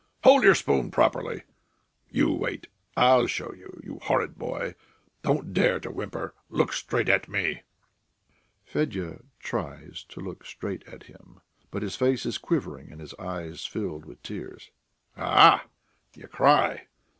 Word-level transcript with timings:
Hold 0.23 0.41
your 0.43 0.55
spoon 0.55 0.89
properly! 0.89 1.43
You 2.09 2.31
wait. 2.33 2.65
I'll 2.97 3.27
show 3.27 3.53
you, 3.53 3.79
you 3.83 3.99
horrid 4.01 4.35
boy! 4.35 4.73
Don't 5.21 5.53
dare 5.53 5.79
to 5.79 5.91
whimper! 5.91 6.33
Look 6.49 6.73
straight 6.73 7.07
at 7.07 7.29
me!" 7.29 7.61
Fedya 8.65 9.19
tries 9.37 10.03
to 10.05 10.19
look 10.19 10.43
straight 10.43 10.83
at 10.87 11.03
him, 11.03 11.39
but 11.69 11.83
his 11.83 11.95
face 11.95 12.25
is 12.25 12.39
quivering 12.39 12.91
and 12.91 12.99
his 12.99 13.13
eyes 13.19 13.65
fill 13.67 13.99
with 13.99 14.23
tears. 14.23 14.71
"A 15.15 15.21
ah!... 15.21 15.65
you 16.15 16.27
cry? 16.27 16.87